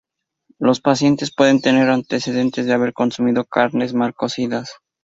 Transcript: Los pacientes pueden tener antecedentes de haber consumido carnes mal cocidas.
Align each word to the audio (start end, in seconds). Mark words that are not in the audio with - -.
Los 0.57 0.81
pacientes 0.81 1.31
pueden 1.31 1.61
tener 1.61 1.91
antecedentes 1.91 2.65
de 2.65 2.73
haber 2.73 2.91
consumido 2.91 3.45
carnes 3.45 3.93
mal 3.93 4.15
cocidas. 4.15 4.71